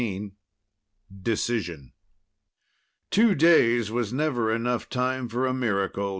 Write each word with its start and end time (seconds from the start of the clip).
XV 0.01 0.31
Decision 1.21 1.93
Two 3.11 3.35
days 3.35 3.91
was 3.91 4.11
never 4.11 4.51
enough 4.51 4.89
time 4.89 5.29
for 5.29 5.45
a 5.45 5.53
miracle. 5.53 6.09